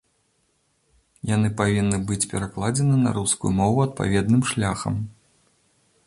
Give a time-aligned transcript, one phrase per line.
[1.35, 4.95] Яны павінны быць перакладзеныя на рускую мову адпаведным шляхам.